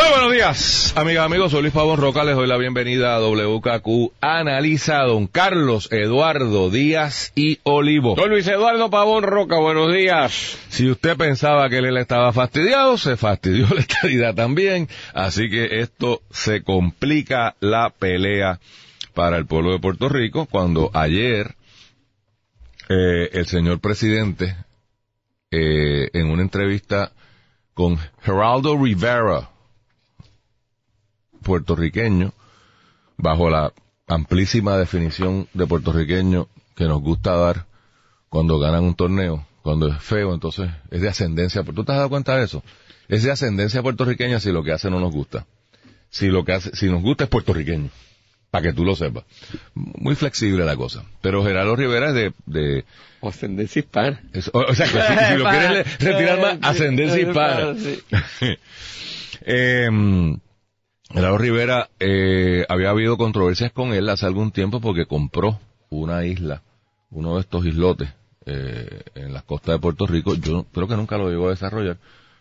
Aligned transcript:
Muy 0.00 0.08
buenos 0.08 0.32
días, 0.32 0.94
amigas, 0.96 1.26
amigos. 1.26 1.52
Soy 1.52 1.60
Luis 1.60 1.74
Pavón 1.74 2.00
Roca. 2.00 2.24
Les 2.24 2.34
doy 2.34 2.46
la 2.46 2.56
bienvenida 2.56 3.14
a 3.14 3.20
WKQ 3.20 4.14
Analiza 4.22 5.02
Don 5.02 5.26
Carlos 5.26 5.92
Eduardo 5.92 6.70
Díaz 6.70 7.32
y 7.34 7.58
Olivo. 7.64 8.14
Don 8.14 8.30
Luis 8.30 8.48
Eduardo 8.48 8.88
Pavón 8.88 9.24
Roca, 9.24 9.58
buenos 9.58 9.92
días. 9.92 10.58
Si 10.70 10.90
usted 10.90 11.18
pensaba 11.18 11.68
que 11.68 11.78
él 11.78 11.98
estaba 11.98 12.32
fastidiado, 12.32 12.96
se 12.96 13.18
fastidió 13.18 13.66
la 13.74 13.80
estadidad 13.82 14.34
también. 14.34 14.88
Así 15.12 15.50
que 15.50 15.80
esto 15.80 16.22
se 16.30 16.62
complica 16.62 17.56
la 17.60 17.90
pelea 17.90 18.58
para 19.12 19.36
el 19.36 19.44
pueblo 19.44 19.72
de 19.72 19.80
Puerto 19.80 20.08
Rico 20.08 20.46
cuando 20.46 20.90
ayer 20.94 21.56
eh, 22.88 23.28
el 23.34 23.46
señor 23.46 23.80
presidente 23.80 24.56
eh, 25.50 26.08
en 26.14 26.30
una 26.30 26.40
entrevista 26.40 27.12
con 27.74 27.98
Geraldo 28.22 28.82
Rivera, 28.82 29.50
puertorriqueño, 31.42 32.32
bajo 33.16 33.50
la 33.50 33.72
amplísima 34.06 34.76
definición 34.76 35.48
de 35.54 35.66
puertorriqueño 35.66 36.48
que 36.74 36.84
nos 36.84 37.00
gusta 37.00 37.36
dar 37.36 37.66
cuando 38.28 38.58
ganan 38.58 38.84
un 38.84 38.94
torneo, 38.94 39.46
cuando 39.62 39.88
es 39.88 40.02
feo, 40.02 40.34
entonces 40.34 40.70
es 40.90 41.00
de 41.00 41.08
ascendencia. 41.08 41.62
¿Tú 41.62 41.84
te 41.84 41.92
has 41.92 41.98
dado 41.98 42.08
cuenta 42.08 42.36
de 42.36 42.44
eso? 42.44 42.62
Es 43.08 43.22
de 43.22 43.30
ascendencia 43.30 43.82
puertorriqueña 43.82 44.40
si 44.40 44.52
lo 44.52 44.62
que 44.62 44.72
hace 44.72 44.90
no 44.90 45.00
nos 45.00 45.12
gusta. 45.12 45.46
Si 46.10 46.28
lo 46.28 46.44
que 46.44 46.52
hace, 46.52 46.74
si 46.74 46.86
nos 46.86 47.02
gusta 47.02 47.24
es 47.24 47.30
puertorriqueño. 47.30 47.90
Para 48.50 48.62
que 48.62 48.72
tú 48.72 48.84
lo 48.84 48.96
sepas. 48.96 49.24
Muy 49.74 50.16
flexible 50.16 50.64
la 50.64 50.76
cosa. 50.76 51.04
Pero 51.20 51.44
Gerardo 51.44 51.76
Rivera 51.76 52.08
es 52.08 52.14
de... 52.14 52.32
de 52.46 52.84
ascendencia 53.22 53.80
hispana. 53.80 54.20
Es, 54.32 54.50
o, 54.52 54.74
sea, 54.74 54.86
que 54.86 54.92
si, 54.92 55.32
si, 55.32 55.38
lo 55.38 55.48
quieres 55.48 55.98
retirar 56.00 56.40
más, 56.40 56.58
ascendencia 56.62 57.20
hispana. 57.20 57.76
eh, 59.42 59.88
Gerardo 61.12 61.38
Rivera, 61.38 61.88
eh, 61.98 62.64
había 62.68 62.90
habido 62.90 63.16
controversias 63.16 63.72
con 63.72 63.92
él 63.92 64.08
hace 64.08 64.26
algún 64.26 64.52
tiempo 64.52 64.80
porque 64.80 65.06
compró 65.06 65.58
una 65.88 66.24
isla, 66.24 66.62
uno 67.10 67.34
de 67.34 67.40
estos 67.40 67.66
islotes 67.66 68.08
eh, 68.46 69.02
en 69.16 69.32
las 69.32 69.42
costas 69.42 69.74
de 69.74 69.78
Puerto 69.80 70.06
Rico. 70.06 70.34
Yo 70.34 70.64
creo 70.72 70.86
que 70.86 70.96
nunca 70.96 71.18
lo 71.18 71.28
llegó 71.28 71.48
a 71.48 71.50
desarrollar. 71.50 71.96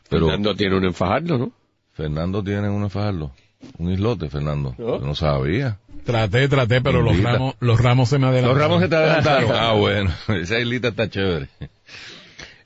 Pero 0.10 0.28
Fernando 0.28 0.56
tiene 0.56 0.78
un 0.78 0.86
enfajarlo, 0.86 1.38
¿no? 1.38 1.52
Fernando 1.94 2.44
tiene 2.44 2.70
un 2.70 2.84
enfajarlo. 2.84 3.32
Un 3.78 3.92
islote, 3.92 4.30
Fernando. 4.30 4.76
¿No? 4.78 5.00
Yo 5.00 5.06
no 5.06 5.16
sabía. 5.16 5.80
Traté, 6.06 6.48
traté, 6.48 6.82
pero 6.82 7.02
los 7.02 7.22
ramos, 7.22 7.56
los 7.60 7.80
ramos 7.82 8.10
se 8.10 8.20
me 8.20 8.28
adelantaron. 8.28 8.58
Los 8.58 8.68
ramos 8.68 8.82
se 8.82 8.88
te 8.88 8.96
adelantaron. 8.96 9.52
ah, 9.56 9.74
bueno. 9.74 10.12
Esa 10.42 10.60
islita 10.60 10.90
está 10.90 11.10
chévere. 11.10 11.50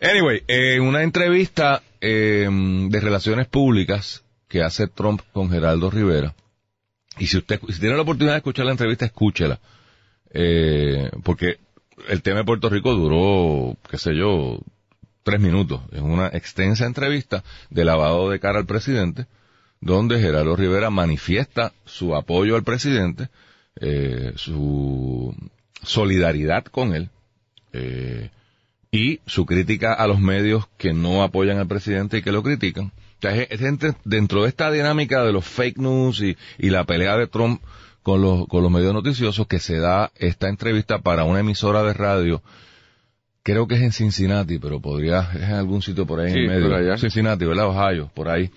Anyway, 0.01 0.43
en 0.47 0.81
una 0.81 1.01
entrevista 1.01 1.81
eh, 2.01 2.47
de 2.49 2.99
relaciones 2.99 3.47
públicas 3.47 4.23
que 4.53 4.61
hace 4.61 4.85
Trump 4.85 5.21
con 5.33 5.49
Geraldo 5.49 5.89
Rivera, 5.89 6.35
y 7.17 7.25
si 7.25 7.37
usted 7.37 7.59
tiene 7.79 7.95
la 7.95 8.03
oportunidad 8.03 8.33
de 8.33 8.37
escuchar 8.37 8.65
la 8.65 8.71
entrevista, 8.73 9.03
escúchela. 9.03 9.59
Eh, 10.29 11.09
porque 11.23 11.57
el 12.07 12.21
tema 12.21 12.37
de 12.37 12.43
Puerto 12.43 12.69
Rico 12.69 12.93
duró, 12.93 13.75
qué 13.89 13.97
sé 13.97 14.15
yo, 14.15 14.59
tres 15.23 15.39
minutos. 15.39 15.81
Es 15.91 16.01
una 16.01 16.27
extensa 16.27 16.85
entrevista 16.85 17.43
de 17.71 17.83
lavado 17.83 18.29
de 18.29 18.39
cara 18.39 18.59
al 18.59 18.67
presidente, 18.67 19.25
donde 19.81 20.19
Gerardo 20.19 20.55
Rivera 20.55 20.92
manifiesta 20.92 21.73
su 21.86 22.15
apoyo 22.15 22.55
al 22.55 22.63
presidente, 22.63 23.30
eh, 23.81 24.33
su 24.36 25.36
solidaridad 25.81 26.65
con 26.65 26.93
él, 26.93 27.09
eh, 27.71 28.30
y 28.93 29.20
su 29.26 29.45
crítica 29.48 29.92
a 29.93 30.05
los 30.08 30.20
medios 30.21 30.67
que 30.77 30.93
no 30.93 31.23
apoyan 31.23 31.58
al 31.58 31.67
presidente 31.67 32.20
y 32.20 32.21
que 32.21 32.31
lo 32.31 32.43
critican. 32.43 32.86
O 33.17 33.21
sea, 33.21 33.36
es, 33.36 33.61
entre- 33.61 33.95
dentro 34.05 34.43
de 34.43 34.49
esta 34.49 34.70
dinámica 34.71 35.23
de 35.23 35.33
los 35.33 35.45
fake 35.45 35.80
news 35.80 36.21
y, 36.21 36.37
y 36.59 36.70
la 36.70 36.83
pelea 36.86 37.17
de 37.17 37.26
Trump 37.27 37.61
con 38.04 38.21
los, 38.21 38.45
con 38.48 38.61
los 38.61 38.71
medios 38.71 38.93
noticiosos 38.93 39.48
que 39.48 39.59
se 39.59 39.80
da 39.80 40.11
esta 40.15 40.48
entrevista 40.48 40.99
para 40.99 41.23
una 41.23 41.39
emisora 41.39 41.81
de 41.83 41.93
radio 41.93 42.43
creo 43.42 43.67
que 43.67 43.76
es 43.76 43.81
en 43.81 43.92
Cincinnati, 43.92 44.58
pero 44.59 44.80
podría, 44.80 45.30
es 45.33 45.42
en 45.43 45.54
algún 45.55 45.81
sitio 45.81 46.05
por 46.05 46.20
ahí 46.21 46.31
Sí, 46.31 46.39
en 46.39 46.48
medio. 46.48 46.70
por 46.70 46.75
allá. 46.75 46.98
Cincinnati, 46.98 47.43
¿verdad? 47.45 47.65
Ohio, 47.67 48.10
por 48.14 48.30
ahí. 48.30 48.49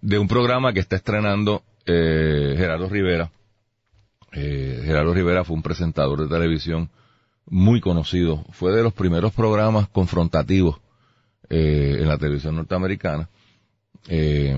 De 0.00 0.18
un 0.18 0.26
programa 0.26 0.72
que 0.72 0.80
está 0.80 0.96
estrenando 0.96 1.62
eh, 1.84 2.54
Gerardo 2.56 2.88
Rivera. 2.88 3.30
Eh, 4.32 4.82
Gerardo 4.84 5.14
Rivera 5.14 5.44
fue 5.44 5.54
un 5.54 5.62
presentador 5.62 6.20
de 6.22 6.28
televisión 6.34 6.90
muy 7.46 7.80
conocido. 7.80 8.44
Fue 8.52 8.72
de 8.72 8.82
los 8.82 8.92
primeros 8.92 9.32
programas 9.32 9.88
confrontativos 9.88 10.78
eh, 11.48 11.98
en 12.00 12.08
la 12.08 12.18
televisión 12.18 12.56
norteamericana. 12.56 13.28
Eh, 14.08 14.56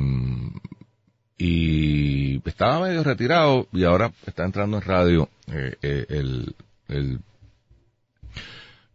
y 1.36 2.46
estaba 2.48 2.80
medio 2.80 3.04
retirado 3.04 3.68
y 3.72 3.84
ahora 3.84 4.12
está 4.26 4.44
entrando 4.44 4.76
en 4.78 4.82
radio 4.82 5.28
eh, 5.52 5.76
eh, 5.82 6.06
el, 6.08 6.54
el 6.88 7.20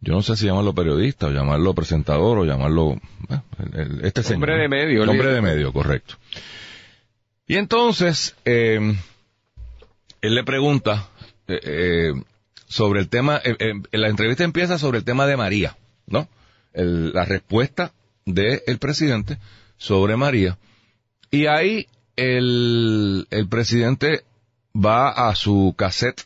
yo 0.02 0.12
no 0.12 0.20
sé 0.22 0.36
si 0.36 0.44
llamarlo 0.46 0.74
periodista 0.74 1.26
o 1.26 1.30
llamarlo 1.30 1.72
presentador 1.74 2.38
o 2.38 2.44
llamarlo 2.44 3.00
el- 3.58 3.80
el- 3.80 4.04
este 4.04 4.22
señor. 4.22 4.50
Hombre 4.50 4.58
de 4.58 4.68
medio, 4.68 5.02
hombre 5.10 5.32
de 5.32 5.40
medio 5.40 5.72
correcto 5.72 6.16
y 7.46 7.56
entonces 7.56 8.36
él 8.44 8.94
le 10.20 10.44
pregunta 10.44 11.08
sobre 12.74 12.98
el 13.00 13.08
tema 13.08 13.40
eh, 13.44 13.56
eh, 13.60 13.72
la 13.92 14.08
entrevista 14.08 14.42
empieza 14.42 14.78
sobre 14.78 14.98
el 14.98 15.04
tema 15.04 15.26
de 15.26 15.36
María 15.36 15.76
no 16.08 16.26
El- 16.72 17.12
la 17.12 17.24
respuesta 17.24 17.92
del 18.26 18.78
presidente 18.80 19.38
sobre 19.76 20.16
María. 20.16 20.58
Y 21.30 21.46
ahí 21.46 21.86
el, 22.16 23.26
el 23.30 23.48
presidente 23.48 24.22
va 24.74 25.10
a 25.28 25.34
su 25.34 25.74
cassette, 25.76 26.22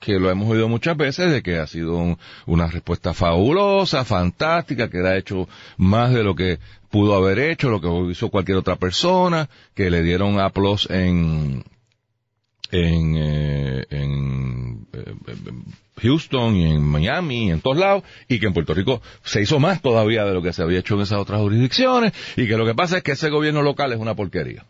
que 0.00 0.18
lo 0.18 0.30
hemos 0.30 0.48
oído 0.50 0.68
muchas 0.68 0.96
veces, 0.96 1.30
de 1.30 1.42
que 1.42 1.58
ha 1.58 1.66
sido 1.66 1.96
un- 1.96 2.18
una 2.46 2.66
respuesta 2.68 3.12
fabulosa, 3.14 4.04
fantástica, 4.04 4.88
que 4.88 4.98
ha 5.06 5.16
hecho 5.16 5.48
más 5.76 6.12
de 6.14 6.22
lo 6.22 6.34
que 6.34 6.58
pudo 6.90 7.14
haber 7.16 7.38
hecho, 7.40 7.68
lo 7.70 7.80
que 7.80 7.88
hizo 8.12 8.30
cualquier 8.30 8.58
otra 8.58 8.76
persona, 8.76 9.48
que 9.74 9.90
le 9.90 10.02
dieron 10.02 10.38
aplos 10.40 10.88
en, 10.90 11.64
en, 12.74 13.14
eh, 13.16 13.84
en, 13.90 14.86
eh, 14.92 15.14
Houston 16.02 16.56
y 16.56 16.72
en 16.72 16.82
Miami 16.82 17.46
y 17.46 17.50
en 17.50 17.60
todos 17.60 17.76
lados 17.78 18.02
y 18.28 18.40
que 18.40 18.46
en 18.46 18.52
Puerto 18.52 18.74
Rico 18.74 19.00
se 19.22 19.40
hizo 19.42 19.60
más 19.60 19.80
todavía 19.80 20.24
de 20.24 20.34
lo 20.34 20.42
que 20.42 20.52
se 20.52 20.62
había 20.62 20.80
hecho 20.80 20.94
en 20.96 21.02
esas 21.02 21.18
otras 21.18 21.40
jurisdicciones 21.40 22.12
y 22.36 22.46
que 22.48 22.56
lo 22.56 22.66
que 22.66 22.74
pasa 22.74 22.96
es 22.98 23.02
que 23.04 23.12
ese 23.12 23.30
gobierno 23.30 23.62
local 23.62 23.92
es 23.92 23.98
una 24.00 24.14
porquería. 24.16 24.64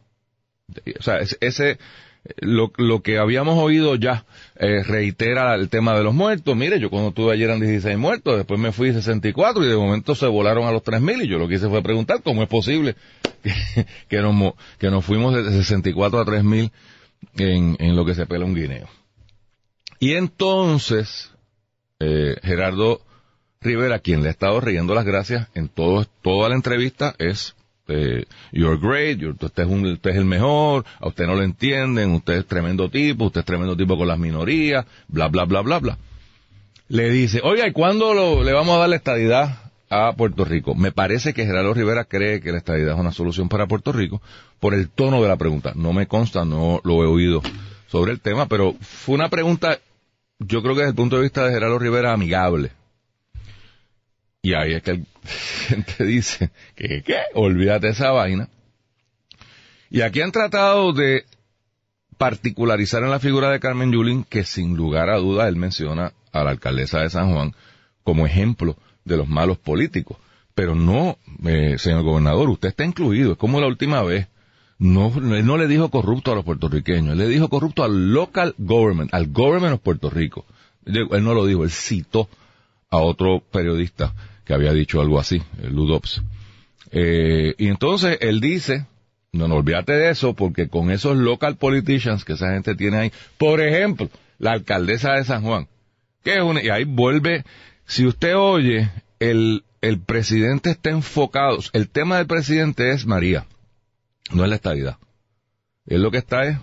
O 0.98 1.03
sea, 1.03 1.16
es- 1.19 1.38
ese, 1.41 1.78
lo, 2.41 2.72
lo 2.76 3.00
que 3.03 3.19
habíamos 3.19 3.59
oído 3.59 3.97
ya 3.97 4.25
eh, 4.56 4.82
reitera 4.82 5.54
el 5.54 5.70
tema 5.70 5.97
de 5.97 6.04
los 6.04 6.12
muertos. 6.14 6.54
Mire, 6.56 6.78
yo 6.78 6.91
cuando 6.91 7.09
estuve 7.09 7.32
ayer 7.32 7.48
eran 7.48 7.60
16 7.60 7.97
muertos, 7.97 8.37
después 8.37 8.60
me 8.60 8.72
fui 8.72 8.93
64 8.93 9.64
y 9.64 9.69
de 9.69 9.76
momento 9.76 10.14
se 10.14 10.26
volaron 10.26 10.66
a 10.66 10.72
los 10.72 10.82
3.000 10.82 11.25
y 11.25 11.28
yo 11.28 11.38
lo 11.38 11.48
que 11.48 11.54
hice 11.54 11.69
fue 11.69 11.82
preguntar 11.82 12.20
cómo 12.22 12.43
es 12.43 12.48
posible 12.50 12.97
que, 13.43 13.53
que, 14.09 14.19
nos, 14.20 14.53
que 14.78 14.91
nos 14.91 15.04
fuimos 15.04 15.34
de 15.34 15.50
64 15.50 16.20
a 16.20 16.25
3.000 16.26 16.70
en, 17.36 17.76
en 17.78 17.96
lo 17.96 18.04
que 18.04 18.14
se 18.14 18.26
pela 18.26 18.44
un 18.44 18.54
guineo. 18.54 18.88
Y 20.00 20.14
entonces, 20.14 21.30
eh, 22.00 22.36
Gerardo 22.42 23.00
Rivera, 23.60 23.99
quien 24.00 24.22
le 24.22 24.28
ha 24.28 24.32
estado 24.32 24.60
riendo 24.60 24.94
las 24.94 25.04
gracias 25.04 25.49
en 25.54 25.69
todo, 25.69 26.04
toda 26.22 26.49
la 26.50 26.54
entrevista, 26.54 27.14
es 27.19 27.54
eh, 27.88 28.25
you're 28.52 28.78
great, 28.81 29.19
you're- 29.19 29.37
usted, 29.43 29.62
es 29.64 29.69
un- 29.69 29.87
usted 29.87 30.10
es 30.10 30.16
el 30.16 30.25
mejor, 30.25 30.84
a 31.00 31.08
usted 31.08 31.26
no 31.26 31.34
lo 31.34 31.43
entienden, 31.43 32.12
usted 32.12 32.34
es 32.34 32.46
tremendo 32.46 32.88
tipo, 32.88 33.26
usted 33.26 33.40
es 33.40 33.46
tremendo 33.46 33.76
tipo 33.76 33.96
con 33.99 34.08
las 34.08 34.19
minorías, 34.19 34.87
bla, 35.08 35.28
bla, 35.28 35.44
bla, 35.44 35.60
bla, 35.60 35.78
bla. 35.81 35.99
Le 36.88 37.10
dice, 37.10 37.40
oiga, 37.43 37.66
¿y 37.66 37.72
cuándo 37.72 38.43
le 38.43 38.52
vamos 38.52 38.76
a 38.76 38.81
dar 38.81 38.88
la 38.88 38.96
estadidad 38.96 39.63
a 39.88 40.12
Puerto 40.14 40.44
Rico? 40.44 40.75
Me 40.75 40.92
parece 40.92 41.34
que 41.34 41.46
Gerardo 41.46 41.75
Rivera 41.75 42.04
cree 42.04 42.40
que 42.40 42.52
la 42.52 42.58
estadidad 42.58 42.94
es 42.94 43.00
una 43.00 43.12
solución 43.12 43.48
para 43.48 43.66
Puerto 43.66 43.92
Rico 43.92 44.20
por 44.60 44.75
el 44.75 44.88
tono 44.88 45.22
de 45.22 45.28
la 45.28 45.36
pregunta. 45.36 45.72
No 45.75 45.92
me 45.92 46.06
consta, 46.06 46.44
no 46.44 46.81
lo 46.84 47.02
he 47.02 47.06
oído 47.06 47.42
sobre 47.86 48.12
el 48.12 48.20
tema, 48.20 48.46
pero 48.46 48.75
fue 48.81 49.14
una 49.14 49.28
pregunta, 49.28 49.78
yo 50.38 50.62
creo 50.62 50.75
que 50.75 50.81
desde 50.81 50.90
el 50.90 50.96
punto 50.96 51.16
de 51.16 51.22
vista 51.22 51.44
de 51.44 51.52
Gerardo 51.52 51.78
Rivera, 51.78 52.12
amigable. 52.12 52.72
Y 54.42 54.54
ahí 54.54 54.75
es 54.75 54.82
que 54.82 54.90
el 54.90 55.06
gente 55.69 56.04
dice 56.04 56.50
que, 56.75 57.02
¿qué? 57.02 57.19
Olvídate 57.34 57.88
esa 57.88 58.10
vaina. 58.10 58.48
Y 59.90 60.00
aquí 60.00 60.20
han 60.20 60.32
tratado 60.32 60.92
de 60.92 61.25
particularizar 62.19 63.02
en 63.02 63.10
la 63.10 63.20
figura 63.20 63.50
de 63.50 63.60
Carmen 63.60 63.92
Yulín, 63.92 64.25
que 64.25 64.44
sin 64.44 64.76
lugar 64.76 65.10
a 65.10 65.19
dudas 65.19 65.48
él 65.48 65.56
menciona 65.56 66.12
a 66.32 66.44
la 66.44 66.50
alcaldesa 66.50 67.00
de 67.00 67.10
San 67.10 67.32
Juan 67.32 67.54
como 68.02 68.26
ejemplo 68.26 68.76
de 69.04 69.16
los 69.16 69.28
malos 69.28 69.58
políticos. 69.58 70.16
Pero 70.54 70.74
no, 70.74 71.18
eh, 71.44 71.76
señor 71.78 72.02
gobernador, 72.02 72.48
usted 72.48 72.68
está 72.68 72.84
incluido, 72.84 73.32
es 73.32 73.38
como 73.38 73.60
la 73.60 73.66
última 73.66 74.02
vez. 74.02 74.28
No, 74.78 75.12
él 75.16 75.46
no 75.46 75.56
le 75.56 75.68
dijo 75.68 75.88
corrupto 75.88 76.32
a 76.32 76.34
los 76.34 76.44
puertorriqueños, 76.44 77.12
él 77.12 77.18
le 77.18 77.28
dijo 77.28 77.48
corrupto 77.48 77.84
al 77.84 78.12
local 78.12 78.54
government, 78.58 79.14
al 79.14 79.28
government 79.28 79.72
de 79.72 79.78
Puerto 79.78 80.10
Rico. 80.10 80.44
Él 80.84 81.24
no 81.24 81.34
lo 81.34 81.46
dijo, 81.46 81.64
él 81.64 81.70
citó 81.70 82.28
a 82.90 82.98
otro 82.98 83.40
periodista 83.40 84.12
que 84.44 84.52
había 84.52 84.72
dicho 84.72 85.00
algo 85.00 85.18
así, 85.18 85.42
el 85.62 85.74
Ludops. 85.74 86.22
Eh, 86.90 87.54
y 87.58 87.68
entonces 87.68 88.18
él 88.20 88.40
dice, 88.40 88.86
no, 89.32 89.48
no 89.48 89.56
olvídate 89.56 89.92
de 89.92 90.10
eso, 90.10 90.34
porque 90.34 90.68
con 90.68 90.90
esos 90.90 91.16
local 91.16 91.56
politicians 91.56 92.24
que 92.24 92.34
esa 92.34 92.52
gente 92.52 92.74
tiene 92.74 92.98
ahí, 92.98 93.12
por 93.38 93.60
ejemplo, 93.60 94.08
la 94.38 94.52
alcaldesa 94.52 95.12
de 95.14 95.24
San 95.24 95.42
Juan, 95.42 95.66
que 96.22 96.34
es 96.34 96.42
una, 96.42 96.62
y 96.62 96.68
ahí 96.68 96.84
vuelve, 96.84 97.44
si 97.86 98.06
usted 98.06 98.36
oye, 98.36 98.90
el, 99.20 99.64
el 99.81 100.00
presidente 100.00 100.70
está 100.70 100.90
enfocado, 100.90 101.58
el 101.72 101.88
tema 101.88 102.16
del 102.16 102.26
presidente 102.26 102.90
es 102.92 103.06
María, 103.06 103.46
no 104.31 104.44
es 104.44 104.50
la 104.50 104.56
estadidad. 104.56 104.98
Él 105.86 106.02
lo 106.02 106.10
que 106.10 106.19
está 106.19 106.44
es, 106.44 106.58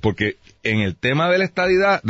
porque 0.00 0.36
en 0.62 0.80
el 0.80 0.96
tema 0.96 1.28
de 1.30 1.38
la 1.38 1.44
estadidad, 1.44 2.02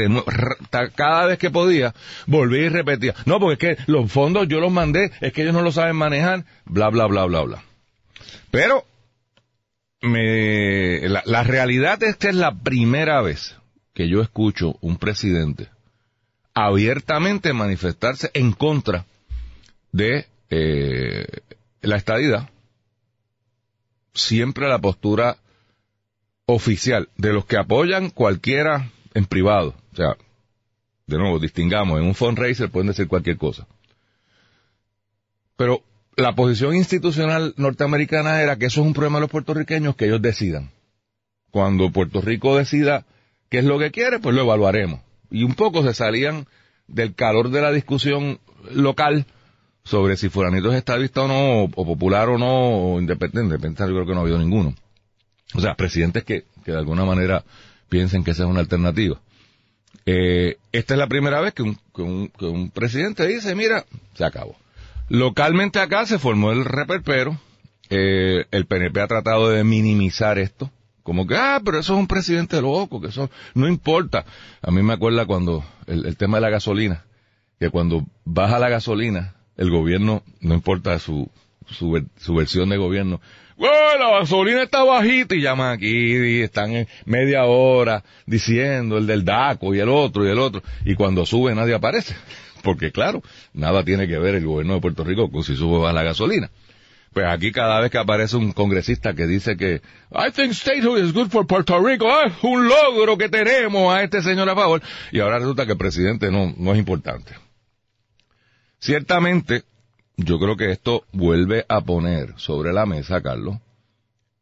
cada 0.94 1.26
vez 1.26 1.38
que 1.38 1.50
podía, 1.50 1.94
volvía 2.26 2.66
y 2.66 2.68
repetía, 2.68 3.14
no, 3.26 3.40
porque 3.40 3.72
es 3.72 3.76
que 3.76 3.82
los 3.90 4.10
fondos 4.10 4.48
yo 4.48 4.60
los 4.60 4.72
mandé, 4.72 5.10
es 5.20 5.32
que 5.32 5.42
ellos 5.42 5.54
no 5.54 5.62
lo 5.62 5.72
saben 5.72 5.96
manejar, 5.96 6.44
bla, 6.64 6.88
bla, 6.88 7.06
bla, 7.06 7.24
bla, 7.24 7.42
bla. 7.42 7.64
Pero, 8.50 8.84
me, 10.02 11.08
la, 11.08 11.22
la 11.26 11.42
realidad 11.42 12.02
es 12.02 12.16
que 12.16 12.28
es 12.28 12.34
la 12.34 12.54
primera 12.54 13.20
vez 13.22 13.56
que 13.94 14.08
yo 14.08 14.22
escucho 14.22 14.76
un 14.80 14.96
presidente 14.96 15.68
abiertamente 16.54 17.52
manifestarse 17.52 18.30
en 18.34 18.52
contra 18.52 19.06
de 19.92 20.26
eh, 20.50 21.26
la 21.82 21.96
estadidad. 21.96 22.50
Siempre 24.14 24.68
la 24.68 24.78
postura 24.78 25.36
oficial 26.46 27.08
de 27.16 27.32
los 27.32 27.44
que 27.44 27.56
apoyan 27.56 28.10
cualquiera 28.10 28.90
en 29.14 29.26
privado. 29.26 29.74
O 29.92 29.96
sea, 29.96 30.16
de 31.06 31.18
nuevo, 31.18 31.38
distingamos, 31.38 31.98
en 31.98 32.06
un 32.06 32.14
fundraiser 32.14 32.70
pueden 32.70 32.88
decir 32.88 33.08
cualquier 33.08 33.36
cosa. 33.36 33.66
Pero 35.56 35.82
la 36.16 36.34
posición 36.34 36.74
institucional 36.74 37.54
norteamericana 37.56 38.42
era 38.42 38.56
que 38.56 38.66
eso 38.66 38.80
es 38.80 38.86
un 38.86 38.94
problema 38.94 39.18
de 39.18 39.22
los 39.22 39.30
puertorriqueños 39.30 39.96
que 39.96 40.06
ellos 40.06 40.22
decidan. 40.22 40.70
Cuando 41.50 41.90
Puerto 41.90 42.20
Rico 42.20 42.56
decida 42.56 43.04
qué 43.48 43.58
es 43.58 43.64
lo 43.64 43.78
que 43.78 43.90
quiere, 43.90 44.20
pues 44.20 44.34
lo 44.34 44.42
evaluaremos. 44.42 45.00
Y 45.30 45.44
un 45.44 45.54
poco 45.54 45.82
se 45.82 45.94
salían 45.94 46.46
del 46.88 47.14
calor 47.14 47.50
de 47.50 47.62
la 47.62 47.72
discusión 47.72 48.40
local 48.72 49.26
sobre 49.84 50.16
si 50.16 50.28
Furanito 50.28 50.70
es 50.70 50.78
estadista 50.78 51.22
o 51.22 51.28
no, 51.28 51.64
o, 51.64 51.68
popular 51.68 52.28
o 52.28 52.38
no, 52.38 52.94
o. 52.94 53.00
Independiente 53.00 53.56
yo 53.58 53.94
creo 53.94 54.06
que 54.06 54.12
no 54.12 54.18
ha 54.18 54.22
habido 54.22 54.38
ninguno. 54.38 54.74
O 55.54 55.60
sea, 55.60 55.74
presidentes 55.74 56.24
que, 56.24 56.44
que 56.64 56.72
de 56.72 56.78
alguna 56.78 57.04
manera 57.04 57.44
piensen 57.88 58.22
que 58.22 58.32
esa 58.32 58.44
es 58.44 58.48
una 58.48 58.60
alternativa. 58.60 59.20
Eh, 60.06 60.56
esta 60.72 60.94
es 60.94 60.98
la 60.98 61.06
primera 61.08 61.40
vez 61.40 61.54
que 61.54 61.62
un, 61.62 61.78
que, 61.94 62.02
un, 62.02 62.28
que 62.28 62.46
un 62.46 62.70
presidente 62.70 63.26
dice, 63.26 63.54
mira, 63.54 63.84
se 64.14 64.24
acabó. 64.24 64.56
Localmente 65.08 65.80
acá 65.80 66.06
se 66.06 66.18
formó 66.18 66.52
el 66.52 66.64
reperpero. 66.64 67.38
Eh, 67.90 68.44
el 68.50 68.66
PNP 68.66 69.00
ha 69.00 69.08
tratado 69.08 69.50
de 69.50 69.64
minimizar 69.64 70.38
esto. 70.38 70.70
Como 71.02 71.26
que, 71.26 71.36
ah, 71.36 71.60
pero 71.64 71.78
eso 71.78 71.94
es 71.94 71.98
un 71.98 72.06
presidente 72.06 72.60
loco, 72.60 73.00
que 73.00 73.08
eso 73.08 73.30
no 73.54 73.68
importa. 73.68 74.24
A 74.62 74.70
mí 74.70 74.82
me 74.82 74.92
acuerda 74.92 75.26
cuando 75.26 75.64
el, 75.86 76.06
el 76.06 76.16
tema 76.16 76.36
de 76.36 76.42
la 76.42 76.50
gasolina, 76.50 77.04
que 77.58 77.70
cuando 77.70 78.04
baja 78.24 78.58
la 78.58 78.68
gasolina, 78.68 79.34
el 79.56 79.70
gobierno, 79.70 80.22
no 80.40 80.54
importa 80.54 80.98
su, 80.98 81.30
su, 81.68 82.06
su 82.16 82.34
versión 82.34 82.68
de 82.68 82.76
gobierno, 82.76 83.20
la 83.98 84.20
gasolina 84.20 84.62
está 84.62 84.84
bajita 84.84 85.34
y 85.34 85.42
llaman 85.42 85.72
aquí 85.72 85.86
y 85.88 86.40
están 86.40 86.72
en 86.72 86.88
media 87.04 87.44
hora 87.44 88.02
diciendo 88.26 88.96
el 88.96 89.06
del 89.06 89.24
DACO 89.24 89.74
y 89.74 89.80
el 89.80 89.88
otro 89.88 90.26
y 90.26 90.30
el 90.30 90.38
otro. 90.38 90.62
Y 90.84 90.94
cuando 90.94 91.26
sube 91.26 91.54
nadie 91.54 91.74
aparece. 91.74 92.14
Porque 92.62 92.92
claro, 92.92 93.22
nada 93.52 93.84
tiene 93.84 94.06
que 94.06 94.18
ver 94.18 94.34
el 94.34 94.44
gobierno 94.44 94.74
de 94.74 94.80
Puerto 94.80 95.04
Rico 95.04 95.30
con 95.30 95.44
si 95.44 95.56
sube 95.56 95.76
o 95.76 95.80
baja 95.80 95.94
la 95.94 96.02
gasolina. 96.02 96.50
Pues 97.12 97.26
aquí 97.26 97.50
cada 97.50 97.80
vez 97.80 97.90
que 97.90 97.98
aparece 97.98 98.36
un 98.36 98.52
congresista 98.52 99.14
que 99.14 99.26
dice 99.26 99.56
que 99.56 99.82
I 100.12 100.30
think 100.32 100.52
statehood 100.52 100.98
is 100.98 101.12
good 101.12 101.28
for 101.28 101.46
Puerto 101.46 101.80
Rico, 101.84 102.06
ah, 102.08 102.32
un 102.42 102.68
logro 102.68 103.18
que 103.18 103.28
tenemos 103.28 103.92
a 103.92 104.02
este 104.02 104.22
señor 104.22 104.48
a 104.48 104.54
favor, 104.54 104.80
y 105.10 105.18
ahora 105.18 105.38
resulta 105.38 105.66
que 105.66 105.72
el 105.72 105.78
presidente 105.78 106.30
no, 106.30 106.54
no 106.56 106.72
es 106.72 106.78
importante. 106.78 107.32
Ciertamente, 108.78 109.64
yo 110.16 110.38
creo 110.38 110.56
que 110.56 110.70
esto 110.70 111.04
vuelve 111.12 111.66
a 111.68 111.80
poner 111.80 112.34
sobre 112.36 112.72
la 112.72 112.86
mesa, 112.86 113.20
Carlos, 113.20 113.56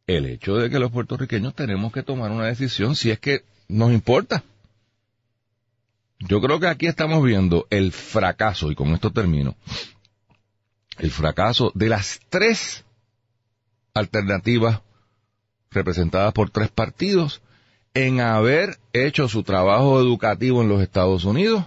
el 0.07 0.27
hecho 0.27 0.57
de 0.57 0.69
que 0.69 0.79
los 0.79 0.91
puertorriqueños 0.91 1.55
tenemos 1.55 1.93
que 1.93 2.03
tomar 2.03 2.31
una 2.31 2.47
decisión 2.47 2.97
si 2.97 3.11
es 3.11 3.19
que 3.19 3.45
nos 3.69 3.93
importa. 3.93 4.45
Yo 6.19 6.41
creo 6.41 6.61
que 6.61 6.67
aquí 6.67 6.87
estamos 6.87 7.23
viendo 7.25 7.67
el 7.71 7.93
fracaso, 7.93 8.71
y 8.71 8.75
con 8.75 8.89
esto 8.89 9.11
termino, 9.11 9.57
el 10.99 11.11
fracaso 11.11 11.73
de 11.75 11.89
las 11.89 12.21
tres 12.29 12.85
alternativas 13.95 14.81
representadas 15.71 16.33
por 16.33 16.51
tres 16.51 16.71
partidos 16.71 17.43
en 17.95 18.21
haber 18.21 18.79
hecho 18.93 19.29
su 19.29 19.43
trabajo 19.43 20.01
educativo 20.01 20.63
en 20.63 20.69
los 20.69 20.83
Estados 20.83 21.25
Unidos 21.25 21.65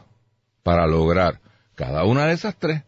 para 0.63 0.87
lograr 0.87 1.39
cada 1.75 2.03
una 2.05 2.27
de 2.27 2.33
esas 2.33 2.55
tres 2.57 2.83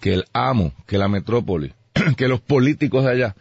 que 0.00 0.14
el 0.14 0.24
amo, 0.32 0.72
que 0.86 0.98
la 0.98 1.08
metrópoli, 1.08 1.74
que 2.16 2.28
los 2.28 2.40
políticos 2.40 3.04
de 3.04 3.10
allá 3.10 3.36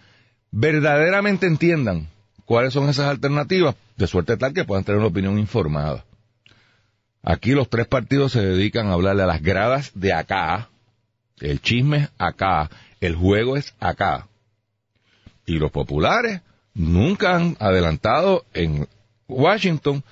verdaderamente 0.51 1.45
entiendan 1.45 2.09
cuáles 2.45 2.73
son 2.73 2.89
esas 2.89 3.07
alternativas, 3.07 3.75
de 3.95 4.07
suerte 4.07 4.37
tal 4.37 4.53
que 4.53 4.63
puedan 4.63 4.83
tener 4.83 4.99
una 4.99 5.07
opinión 5.07 5.37
informada. 5.37 6.05
Aquí 7.21 7.51
los 7.51 7.69
tres 7.69 7.87
partidos 7.87 8.31
se 8.31 8.41
dedican 8.41 8.87
a 8.87 8.93
hablarle 8.93 9.23
a 9.23 9.27
las 9.27 9.41
gradas 9.41 9.91
de 9.93 10.13
acá, 10.13 10.69
el 11.39 11.61
chisme 11.61 11.97
es 11.97 12.09
acá, 12.17 12.69
el 12.99 13.15
juego 13.15 13.57
es 13.57 13.73
acá. 13.79 14.27
Y 15.45 15.59
los 15.59 15.71
populares 15.71 16.41
nunca 16.73 17.35
han 17.35 17.57
adelantado 17.59 18.45
en 18.53 18.87
Washington. 19.27 20.03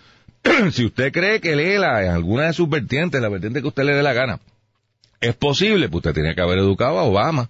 si 0.72 0.86
usted 0.86 1.12
cree 1.12 1.42
que 1.42 1.56
Lela 1.56 2.04
en 2.04 2.12
alguna 2.12 2.48
de 2.48 2.54
sus 2.54 2.70
vertientes, 2.70 3.22
la 3.22 3.30
vertiente 3.30 3.62
que 3.62 3.68
usted 3.68 3.84
le 3.84 3.94
dé 3.94 4.04
la 4.04 4.14
gana, 4.14 4.40
es 5.22 5.36
posible, 5.36 5.90
pues 5.90 5.98
usted 5.98 6.14
tenía 6.14 6.36
que 6.36 6.42
haber 6.42 6.60
educado 6.60 7.00
a 7.00 7.04
Obama 7.04 7.50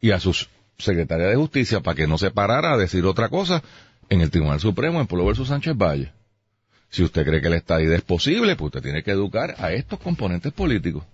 y 0.00 0.10
a 0.10 0.20
sus 0.20 0.48
secretarias 0.78 1.30
de 1.30 1.36
justicia 1.36 1.80
para 1.80 1.94
que 1.94 2.06
no 2.06 2.18
se 2.18 2.30
parara 2.30 2.72
a 2.72 2.76
decir 2.76 3.04
otra 3.04 3.28
cosa 3.28 3.62
en 4.08 4.20
el 4.20 4.30
Tribunal 4.30 4.60
Supremo 4.60 5.00
en 5.00 5.06
Pueblo 5.06 5.26
versus 5.26 5.48
Sánchez 5.48 5.76
Valle. 5.76 6.12
Si 6.90 7.02
usted 7.02 7.24
cree 7.24 7.40
que 7.40 7.50
la 7.50 7.56
estadía 7.56 7.94
es 7.94 8.02
posible, 8.02 8.56
pues 8.56 8.66
usted 8.66 8.82
tiene 8.82 9.02
que 9.02 9.10
educar 9.10 9.54
a 9.58 9.72
estos 9.72 9.98
componentes 9.98 10.52
políticos. 10.52 11.04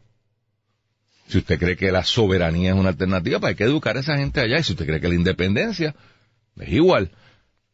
Si 1.28 1.38
usted 1.38 1.58
cree 1.58 1.76
que 1.76 1.92
la 1.92 2.04
soberanía 2.04 2.70
es 2.70 2.76
una 2.76 2.88
alternativa, 2.90 3.38
pues 3.38 3.50
hay 3.50 3.56
que 3.56 3.64
educar 3.64 3.96
a 3.96 4.00
esa 4.00 4.16
gente 4.16 4.40
allá. 4.40 4.58
Y 4.58 4.64
si 4.64 4.72
usted 4.72 4.86
cree 4.86 5.00
que 5.00 5.08
la 5.08 5.14
independencia 5.14 5.94
es 6.58 6.68
igual, 6.68 7.10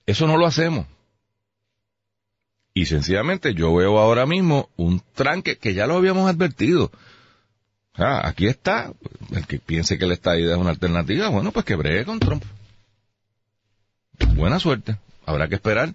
eso 0.05 0.27
no 0.27 0.37
lo 0.37 0.47
hacemos. 0.47 0.87
Y 2.75 2.85
sencillamente 2.85 3.55
yo 3.55 3.75
veo 3.75 3.99
ahora 3.99 4.27
mismo 4.27 4.69
un 4.77 5.01
tranque 5.15 5.57
que 5.57 5.73
ya 5.73 5.87
lo 5.87 5.97
habíamos 5.97 6.29
advertido. 6.29 6.91
Ah, 7.95 8.21
aquí 8.29 8.47
está. 8.47 8.93
El 9.33 9.47
que 9.47 9.59
piense 9.59 9.97
que 9.97 10.07
la 10.07 10.13
estadía 10.13 10.51
es 10.53 10.59
una 10.59 10.71
alternativa, 10.71 11.29
bueno, 11.31 11.53
pues 11.53 11.65
que 11.65 11.75
bregue 11.75 12.05
con 12.05 12.21
Trump. 12.21 12.45
Buena 14.35 14.61
suerte. 14.61 14.99
Habrá 15.25 15.49
que 15.49 15.55
esperar 15.55 15.95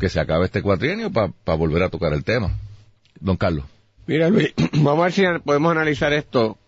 que 0.00 0.08
se 0.08 0.18
acabe 0.18 0.46
este 0.46 0.62
cuatrienio 0.62 1.12
para 1.12 1.56
volver 1.56 1.84
a 1.84 1.88
tocar 1.88 2.12
el 2.12 2.24
tema. 2.24 2.50
Don 3.20 3.36
Carlos. 3.36 3.64
Mira, 4.06 4.28
Luis, 4.28 4.52
vamos 4.74 5.00
a 5.00 5.04
ver 5.04 5.12
si 5.12 5.42
podemos 5.44 5.72
analizar 5.72 6.12
esto 6.12 6.58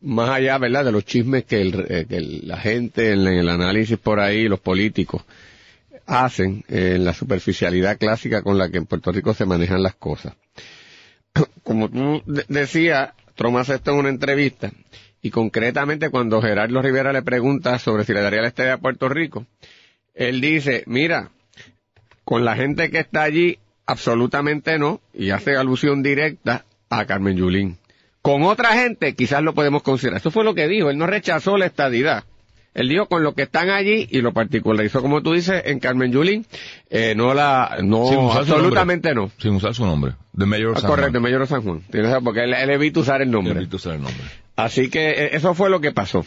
más 0.00 0.30
allá, 0.30 0.58
¿verdad?, 0.58 0.84
de 0.84 0.92
los 0.92 1.04
chismes 1.04 1.44
que, 1.44 1.60
el, 1.60 1.86
eh, 1.88 2.06
que 2.08 2.20
la 2.20 2.58
gente 2.58 3.12
en 3.12 3.26
el 3.26 3.48
análisis 3.48 3.96
por 3.98 4.20
ahí, 4.20 4.48
los 4.48 4.60
políticos, 4.60 5.24
hacen 6.06 6.64
en 6.68 7.04
la 7.04 7.14
superficialidad 7.14 7.96
clásica 7.96 8.42
con 8.42 8.58
la 8.58 8.70
que 8.70 8.78
en 8.78 8.86
Puerto 8.86 9.12
Rico 9.12 9.32
se 9.32 9.46
manejan 9.46 9.82
las 9.82 9.94
cosas. 9.94 10.34
Como 11.62 11.88
tú 11.88 12.22
decías, 12.48 13.12
Trump 13.34 13.56
hace 13.56 13.76
esto 13.76 13.92
en 13.92 13.98
una 13.98 14.08
entrevista, 14.10 14.70
y 15.22 15.30
concretamente 15.30 16.10
cuando 16.10 16.42
Gerardo 16.42 16.82
Rivera 16.82 17.12
le 17.12 17.22
pregunta 17.22 17.78
sobre 17.78 18.04
si 18.04 18.12
le 18.12 18.20
daría 18.20 18.42
la 18.42 18.48
estrella 18.48 18.74
a 18.74 18.78
Puerto 18.78 19.08
Rico, 19.08 19.46
él 20.12 20.40
dice, 20.40 20.84
mira, 20.86 21.30
con 22.24 22.44
la 22.44 22.56
gente 22.56 22.90
que 22.90 22.98
está 22.98 23.22
allí, 23.22 23.58
absolutamente 23.86 24.78
no, 24.78 25.00
y 25.12 25.30
hace 25.30 25.56
alusión 25.56 26.02
directa 26.02 26.64
a 26.90 27.04
Carmen 27.06 27.36
Yulín. 27.36 27.78
Con 28.22 28.42
otra 28.42 28.72
gente 28.72 29.14
quizás 29.14 29.42
lo 29.42 29.54
podemos 29.54 29.82
considerar. 29.82 30.18
Eso 30.18 30.30
fue 30.30 30.44
lo 30.44 30.54
que 30.54 30.66
dijo, 30.68 30.90
él 30.90 30.98
no 30.98 31.06
rechazó 31.06 31.58
la 31.58 31.66
estadidad. 31.66 32.24
Él 32.72 32.88
dijo 32.88 33.06
con 33.06 33.22
lo 33.22 33.34
que 33.34 33.42
están 33.42 33.70
allí 33.70 34.08
y 34.10 34.20
lo 34.20 34.32
particularizó, 34.32 35.00
como 35.00 35.22
tú 35.22 35.32
dices, 35.32 35.62
en 35.66 35.78
Carmen 35.78 36.10
Yulín, 36.10 36.44
eh, 36.90 37.14
no 37.16 37.32
la, 37.32 37.76
no, 37.84 38.32
absolutamente 38.32 39.14
no. 39.14 39.30
Sin 39.38 39.52
usar 39.54 39.74
su 39.74 39.86
nombre. 39.86 40.14
The 40.36 40.44
Mayor 40.44 40.74
Ah, 40.76 40.80
San 40.80 40.90
correcto, 40.90 41.12
Juan. 41.12 41.22
Mayor 41.22 41.40
de 41.42 41.46
San 41.46 41.62
Juan. 41.62 41.82
Tienes 41.92 42.16
Porque 42.24 42.42
él, 42.42 42.52
él 42.52 42.70
evita 42.70 42.98
usar 42.98 43.22
el 43.22 43.30
nombre. 43.30 43.54
Evito 43.54 43.76
usar 43.76 43.94
el 43.94 44.02
nombre. 44.02 44.20
Así 44.56 44.90
que 44.90 45.10
eh, 45.10 45.36
eso 45.36 45.54
fue 45.54 45.70
lo 45.70 45.80
que 45.80 45.92
pasó. 45.92 46.26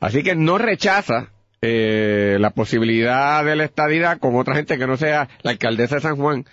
Así 0.00 0.22
que 0.22 0.34
no 0.34 0.56
rechaza 0.56 1.28
eh, 1.60 2.38
la 2.40 2.50
posibilidad 2.50 3.44
de 3.44 3.56
la 3.56 3.64
estadidad 3.64 4.18
con 4.18 4.36
otra 4.36 4.54
gente 4.54 4.78
que 4.78 4.86
no 4.86 4.96
sea 4.96 5.28
la 5.42 5.50
alcaldesa 5.50 5.96
de 5.96 6.00
San 6.00 6.16
Juan. 6.16 6.46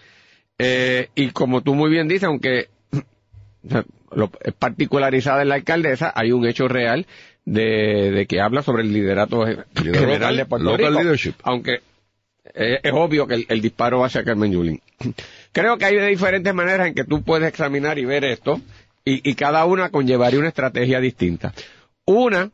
Eh, 0.63 1.09
y 1.15 1.31
como 1.31 1.61
tú 1.61 1.73
muy 1.73 1.89
bien 1.89 2.07
dices, 2.07 2.25
aunque 2.25 2.69
lo, 4.11 4.29
es 4.41 4.53
particularizada 4.53 5.41
en 5.41 5.49
la 5.49 5.55
alcaldesa, 5.55 6.11
hay 6.15 6.31
un 6.31 6.45
hecho 6.45 6.67
real 6.67 7.07
de, 7.45 8.11
de 8.11 8.25
que 8.27 8.41
habla 8.41 8.61
sobre 8.61 8.83
el 8.83 8.93
liderato 8.93 9.43
general 9.75 10.19
local, 10.19 10.37
de 10.37 10.45
Puerto 10.45 10.65
local 10.65 10.87
Rico. 10.87 11.01
leadership. 11.01 11.33
Aunque 11.43 11.81
eh, 12.53 12.79
es 12.83 12.91
obvio 12.93 13.25
que 13.27 13.35
el, 13.35 13.45
el 13.49 13.61
disparo 13.61 13.99
va 13.99 14.07
hacia 14.07 14.23
Carmen 14.23 14.51
Yulín. 14.51 14.81
Creo 15.51 15.77
que 15.77 15.85
hay 15.85 15.97
diferentes 16.07 16.53
maneras 16.53 16.87
en 16.87 16.93
que 16.93 17.05
tú 17.05 17.23
puedes 17.23 17.47
examinar 17.47 17.97
y 17.97 18.05
ver 18.05 18.23
esto, 18.23 18.61
y, 19.03 19.27
y 19.27 19.33
cada 19.35 19.65
una 19.65 19.89
conllevaría 19.89 20.39
una 20.39 20.49
estrategia 20.49 20.99
distinta. 20.99 21.53
Una, 22.05 22.51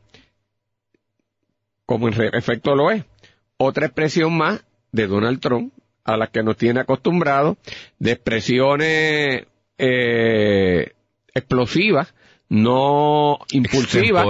como 1.86 2.08
en 2.08 2.14
efecto 2.34 2.76
lo 2.76 2.92
es, 2.92 3.04
otra 3.58 3.88
expresión 3.88 4.38
más 4.38 4.64
de 4.92 5.08
Donald 5.08 5.40
Trump, 5.42 5.74
a 6.08 6.18
la 6.18 6.28
que 6.28 6.42
nos 6.42 6.58
tiene 6.58 6.80
acostumbrados, 6.80 7.58
de 8.00 8.12
expresiones 8.14 9.46
eh, 9.78 10.92
explosivas, 11.34 12.14
no 12.50 13.40
impulsivas, 13.52 14.24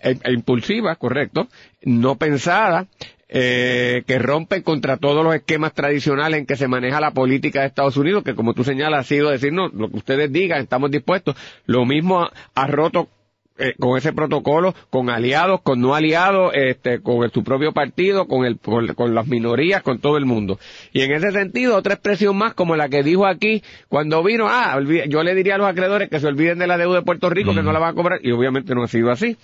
e- 0.00 0.18
e 0.22 0.32
impulsivas, 0.32 0.96
correcto, 0.96 1.48
no 1.82 2.14
pensadas, 2.16 2.86
eh, 3.28 4.04
que 4.06 4.18
rompen 4.20 4.62
contra 4.62 4.96
todos 4.96 5.24
los 5.24 5.34
esquemas 5.34 5.72
tradicionales 5.74 6.38
en 6.38 6.46
que 6.46 6.56
se 6.56 6.68
maneja 6.68 7.00
la 7.00 7.10
política 7.10 7.60
de 7.62 7.66
Estados 7.66 7.96
Unidos, 7.96 8.22
que 8.22 8.36
como 8.36 8.54
tú 8.54 8.62
señalas 8.62 9.00
ha 9.00 9.08
sido 9.08 9.30
decir, 9.30 9.52
no, 9.52 9.68
lo 9.68 9.90
que 9.90 9.96
ustedes 9.96 10.32
digan, 10.32 10.60
estamos 10.62 10.90
dispuestos. 10.92 11.34
Lo 11.66 11.84
mismo 11.84 12.22
ha, 12.22 12.32
ha 12.54 12.66
roto 12.68 13.08
eh, 13.56 13.74
con 13.78 13.96
ese 13.96 14.12
protocolo, 14.12 14.74
con 14.90 15.10
aliados, 15.10 15.60
con 15.62 15.80
no 15.80 15.94
aliados, 15.94 16.52
este, 16.54 17.00
con 17.00 17.22
el- 17.24 17.30
su 17.30 17.44
propio 17.44 17.72
partido, 17.72 18.26
con, 18.26 18.44
el, 18.44 18.58
con, 18.58 18.86
con 18.94 19.14
las 19.14 19.26
minorías, 19.26 19.82
con 19.82 19.98
todo 20.00 20.16
el 20.16 20.26
mundo. 20.26 20.58
Y 20.92 21.02
en 21.02 21.12
ese 21.12 21.30
sentido, 21.30 21.76
otra 21.76 21.94
expresión 21.94 22.36
más 22.36 22.54
como 22.54 22.74
la 22.76 22.88
que 22.88 23.02
dijo 23.02 23.26
aquí 23.26 23.62
cuando 23.88 24.22
vino, 24.24 24.46
ah, 24.48 24.78
yo 25.08 25.22
le 25.22 25.34
diría 25.34 25.54
a 25.54 25.58
los 25.58 25.68
acreedores 25.68 26.08
que 26.10 26.18
se 26.20 26.26
olviden 26.26 26.58
de 26.58 26.66
la 26.66 26.76
deuda 26.78 26.96
de 26.98 27.04
Puerto 27.04 27.30
Rico, 27.30 27.50
que 27.54 27.62
no 27.62 27.72
la 27.72 27.78
van 27.78 27.90
a 27.92 27.94
cobrar, 27.94 28.18
y 28.22 28.32
obviamente 28.32 28.74
no 28.74 28.82
ha 28.82 28.88
sido 28.88 29.10
así. 29.10 29.36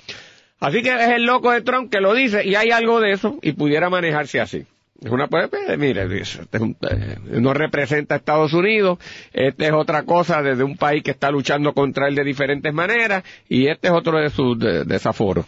Así 0.58 0.82
que 0.82 0.90
es 0.92 1.08
el 1.10 1.24
loco 1.24 1.52
de 1.52 1.62
Trump 1.62 1.90
que 1.90 2.00
lo 2.00 2.12
dice, 2.12 2.44
y 2.46 2.54
hay 2.54 2.70
algo 2.70 3.00
de 3.00 3.12
eso, 3.12 3.38
y 3.42 3.52
pudiera 3.52 3.88
manejarse 3.90 4.40
así. 4.40 4.66
Es 5.02 5.10
una, 5.10 5.28
pues, 5.28 5.48
pues, 5.48 5.78
mire, 5.78 6.02
este 6.20 6.58
eh, 6.58 7.16
no 7.40 7.54
representa 7.54 8.14
a 8.14 8.18
Estados 8.18 8.52
Unidos, 8.52 8.98
este 9.32 9.66
es 9.66 9.72
otra 9.72 10.02
cosa 10.02 10.42
desde 10.42 10.62
un 10.62 10.76
país 10.76 11.02
que 11.02 11.10
está 11.12 11.30
luchando 11.30 11.72
contra 11.72 12.06
él 12.08 12.14
de 12.14 12.24
diferentes 12.24 12.72
maneras, 12.74 13.24
y 13.48 13.66
este 13.68 13.88
es 13.88 13.94
otro 13.94 14.18
de 14.20 14.28
sus 14.28 14.58
de- 14.58 14.84
desaforos. 14.84 15.46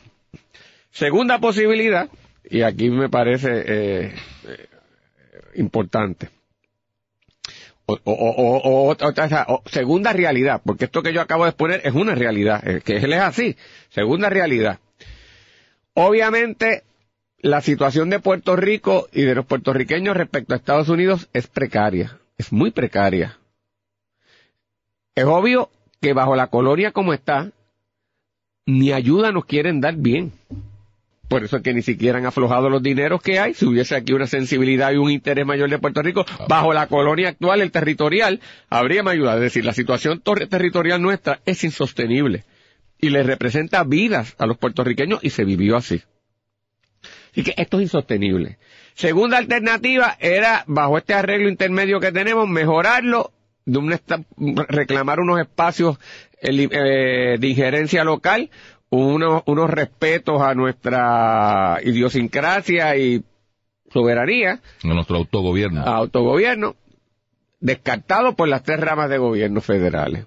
Segunda 0.91 1.39
posibilidad, 1.39 2.09
y 2.49 2.63
aquí 2.63 2.89
me 2.89 3.11
parece 3.11 3.51
eh, 3.67 4.15
eh, 4.49 4.69
importante. 5.57 6.31
O, 7.85 7.99
o- 8.05 8.91
o- 8.91 8.97
o- 8.97 9.63
segunda 9.67 10.13
realidad, 10.15 10.63
porque 10.65 10.87
esto 10.87 11.03
que 11.03 11.13
yo 11.13 11.21
acabo 11.21 11.45
de 11.45 11.51
exponer 11.51 11.83
es 11.85 11.93
una 11.95 12.15
realidad, 12.15 12.67
eh, 12.67 12.81
que 12.83 12.97
él 12.97 13.13
es 13.13 13.21
así. 13.21 13.57
Segunda 13.91 14.31
realidad. 14.31 14.79
Obviamente, 15.95 16.85
la 17.43 17.61
situación 17.61 18.09
de 18.09 18.21
Puerto 18.21 18.55
Rico 18.55 19.09
y 19.13 19.23
de 19.23 19.35
los 19.35 19.45
puertorriqueños 19.45 20.17
respecto 20.17 20.55
a 20.55 20.57
Estados 20.57 20.89
Unidos 20.89 21.29
es 21.33 21.49
precaria, 21.49 22.19
es 22.39 22.53
muy 22.53 22.71
precaria. 22.71 23.39
Es 25.17 25.25
obvio 25.25 25.69
que 26.01 26.13
bajo 26.15 26.37
la 26.37 26.47
colonia 26.47 26.93
como 26.93 27.13
está, 27.13 27.51
ni 28.65 28.93
ayuda 28.93 29.33
nos 29.33 29.45
quieren 29.45 29.81
dar 29.81 29.97
bien. 29.97 30.33
Por 31.29 31.43
eso 31.43 31.57
es 31.57 31.63
que 31.63 31.75
ni 31.75 31.83
siquiera 31.83 32.19
han 32.19 32.27
aflojado 32.27 32.71
los 32.71 32.83
dineros 32.83 33.21
que 33.23 33.41
hay. 33.41 33.55
Si 33.55 33.67
hubiese 33.67 33.97
aquí 33.97 34.13
una 34.13 34.27
sensibilidad 34.27 34.93
y 34.93 34.97
un 34.97 35.11
interés 35.11 35.45
mayor 35.45 35.69
de 35.69 35.79
Puerto 35.79 36.03
Rico, 36.03 36.25
bajo 36.49 36.73
la 36.73 36.87
colonia 36.87 37.31
actual, 37.31 37.61
el 37.61 37.73
territorial, 37.73 38.41
habría 38.71 39.03
más 39.03 39.15
ayuda. 39.15 39.35
Es 39.35 39.41
decir, 39.41 39.65
la 39.65 39.73
situación 39.73 40.23
territorial 40.49 41.03
nuestra 41.03 41.41
es 41.45 41.65
insostenible 41.65 42.45
y 43.01 43.09
le 43.09 43.23
representa 43.23 43.83
vidas 43.83 44.37
a 44.39 44.47
los 44.47 44.59
puertorriqueños 44.59 45.25
y 45.25 45.31
se 45.31 45.45
vivió 45.45 45.77
así. 45.77 46.03
Así 47.33 47.43
que 47.43 47.55
esto 47.57 47.79
es 47.79 47.85
insostenible. 47.85 48.59
Segunda 48.95 49.39
alternativa 49.39 50.17
era, 50.21 50.65
bajo 50.67 50.99
este 50.99 51.15
arreglo 51.15 51.49
intermedio 51.49 51.99
que 51.99 52.13
tenemos, 52.13 52.47
mejorarlo, 52.47 53.33
de 53.65 53.79
un 53.79 53.99
reclamar 54.69 55.21
unos 55.21 55.41
espacios 55.41 55.99
eh, 56.43 57.37
de 57.39 57.49
injerencia 57.49 58.05
local, 58.05 58.51
unos, 58.91 59.43
unos 59.47 59.71
respetos 59.71 60.43
a 60.43 60.55
nuestra 60.55 61.79
idiosincrasia 61.83 62.97
y 62.97 63.25
soberanía, 63.91 64.61
En 64.83 64.95
nuestro 64.95 65.17
autogobierno. 65.17 65.81
a 65.81 65.97
autogobierno, 65.97 66.77
descartado 67.61 68.35
por 68.35 68.49
las 68.49 68.63
tres 68.63 68.81
ramas 68.81 69.09
de 69.09 69.19
gobierno 69.19 69.61
federales. 69.63 70.27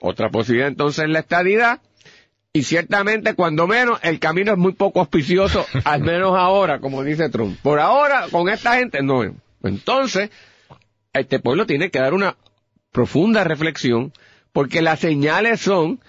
Otra 0.00 0.30
posibilidad 0.30 0.68
entonces 0.68 1.04
es 1.04 1.10
la 1.10 1.20
estadidad, 1.20 1.80
y 2.56 2.62
ciertamente 2.62 3.34
cuando 3.34 3.66
menos 3.66 3.98
el 4.04 4.20
camino 4.20 4.52
es 4.52 4.58
muy 4.58 4.72
poco 4.72 5.00
auspicioso, 5.00 5.66
al 5.84 6.02
menos 6.02 6.36
ahora, 6.38 6.78
como 6.78 7.02
dice 7.02 7.28
Trump. 7.28 7.58
Por 7.60 7.80
ahora, 7.80 8.28
con 8.30 8.48
esta 8.48 8.76
gente, 8.76 9.02
no. 9.02 9.24
Entonces, 9.64 10.30
este 11.12 11.40
pueblo 11.40 11.66
tiene 11.66 11.90
que 11.90 11.98
dar 11.98 12.14
una 12.14 12.36
profunda 12.92 13.42
reflexión, 13.42 14.12
porque 14.52 14.82
las 14.82 15.00
señales 15.00 15.60
son, 15.60 16.00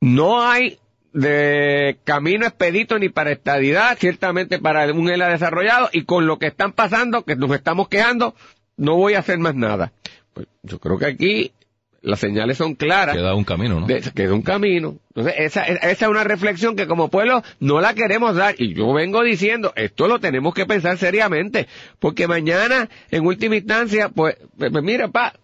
no 0.00 0.48
hay 0.48 0.78
de 1.12 1.98
camino 2.04 2.46
expedito 2.46 2.96
ni 3.00 3.08
para 3.08 3.32
estadidad, 3.32 3.98
ciertamente 3.98 4.60
para 4.60 4.92
un 4.92 5.10
ELA 5.10 5.28
desarrollado, 5.28 5.90
y 5.92 6.04
con 6.04 6.24
lo 6.24 6.38
que 6.38 6.46
están 6.46 6.70
pasando, 6.70 7.24
que 7.24 7.34
nos 7.34 7.50
estamos 7.50 7.88
quejando, 7.88 8.36
no 8.76 8.94
voy 8.94 9.14
a 9.14 9.18
hacer 9.18 9.38
más 9.38 9.56
nada. 9.56 9.92
Pues 10.34 10.46
yo 10.62 10.78
creo 10.78 10.98
que 10.98 11.06
aquí 11.06 11.52
las 12.02 12.18
señales 12.20 12.56
son 12.56 12.74
claras. 12.74 13.14
Queda 13.14 13.34
un 13.34 13.44
camino, 13.44 13.80
¿no? 13.80 13.86
De- 13.86 14.00
queda 14.14 14.32
un 14.32 14.42
camino. 14.42 14.96
Entonces, 15.08 15.34
esa, 15.38 15.64
esa 15.64 16.04
es 16.06 16.10
una 16.10 16.24
reflexión 16.24 16.74
que 16.76 16.86
como 16.86 17.08
pueblo 17.08 17.42
no 17.58 17.80
la 17.80 17.92
queremos 17.94 18.34
dar. 18.36 18.54
Y 18.58 18.74
yo 18.74 18.92
vengo 18.92 19.22
diciendo, 19.22 19.72
esto 19.76 20.08
lo 20.08 20.18
tenemos 20.18 20.54
que 20.54 20.64
pensar 20.66 20.96
seriamente. 20.98 21.66
Porque 21.98 22.26
mañana, 22.26 22.88
en 23.10 23.26
última 23.26 23.56
instancia, 23.56 24.08
pues, 24.08 24.36
pues, 24.56 24.70
pues, 24.72 24.82
mira, 24.84 25.08
pa, 25.08 25.34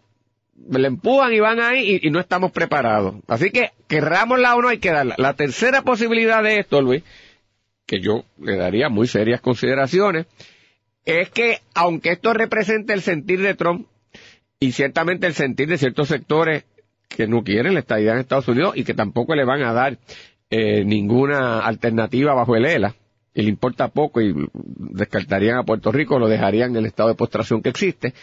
le 0.71 0.87
empujan 0.89 1.33
y 1.35 1.41
van 1.41 1.61
ahí 1.61 1.99
y, 2.03 2.07
y 2.09 2.11
no 2.11 2.21
estamos 2.21 2.53
preparados. 2.53 3.17
Así 3.29 3.51
que, 3.51 3.73
querrámosla 3.87 4.57
o 4.57 4.63
no, 4.63 4.69
hay 4.69 4.79
que 4.79 4.91
darla. 4.93 5.15
La 5.19 5.35
tercera 5.35 5.83
posibilidad 5.83 6.43
de 6.43 6.59
esto, 6.61 6.81
Luis, 6.81 7.03
que 7.85 8.01
yo 8.01 8.25
le 8.41 8.57
daría 8.57 8.89
muy 8.89 9.07
serias 9.07 9.41
consideraciones, 9.43 10.27
es 11.05 11.29
que, 11.31 11.61
aunque 11.75 12.13
esto 12.13 12.33
represente 12.33 12.95
el 12.95 13.03
sentir 13.03 13.41
de 13.43 13.55
Trump, 13.55 13.87
y 14.59 14.73
ciertamente 14.73 15.27
el 15.27 15.35
sentir 15.35 15.69
de 15.69 15.79
ciertos 15.79 16.09
sectores 16.09 16.65
que 17.09 17.27
no 17.27 17.43
quieren 17.43 17.75
la 17.75 17.81
estadidad 17.81 18.15
en 18.15 18.21
Estados 18.21 18.49
Unidos 18.49 18.77
y 18.77 18.85
que 18.85 18.95
tampoco 18.95 19.35
le 19.35 19.45
van 19.45 19.63
a 19.63 19.73
dar 19.73 19.99
eh, 20.51 20.85
ninguna 20.85 21.61
alternativa 21.61 22.35
bajo 22.35 22.57
el 22.57 22.67
ELA, 22.67 22.95
y 23.35 23.43
le 23.43 23.51
importa 23.51 23.89
poco 23.89 24.23
y 24.23 24.35
descartarían 24.55 25.59
a 25.59 25.65
Puerto 25.65 25.93
Rico, 25.93 26.19
lo 26.19 26.29
dejarían 26.29 26.71
en 26.71 26.77
el 26.77 26.87
estado 26.87 27.11
de 27.11 27.15
postración 27.15 27.63
que 27.63 27.69
existe, 27.69 28.15